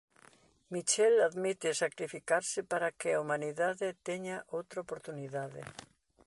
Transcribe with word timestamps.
Michel 0.75 1.21
admite 1.25 1.73
sacrificarse 1.79 2.59
para 2.71 2.89
que 2.99 3.09
a 3.11 3.21
humanidade 3.23 3.87
teña 4.07 4.35
outra 4.57 4.83
oportunidade. 4.85 5.61